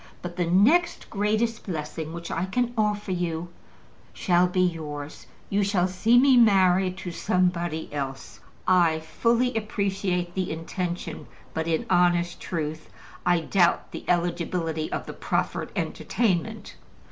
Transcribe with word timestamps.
"But 0.23 0.35
the 0.35 0.47
next 0.47 1.11
greatest 1.11 1.61
blessing 1.67 2.11
which 2.11 2.31
I 2.31 2.45
can 2.47 2.73
offer 2.75 3.11
you 3.11 3.49
shall 4.13 4.47
be 4.47 4.61
yours, 4.61 5.27
you 5.51 5.61
shall 5.61 5.87
see 5.87 6.17
me 6.17 6.37
married 6.37 6.97
to 6.97 7.11
somebody 7.11 7.87
else." 7.93 8.39
I 8.67 8.97
fully 8.99 9.55
appreciate 9.55 10.33
the 10.33 10.51
intention, 10.51 11.27
but 11.53 11.67
in 11.67 11.85
honest 11.87 12.39
truth, 12.39 12.89
I 13.27 13.41
doubt 13.41 13.91
the 13.91 14.03
eligibility 14.07 14.91
of 14.91 15.05
the 15.05 15.13
proffered 15.13 15.71
entertainment. 15.75 16.77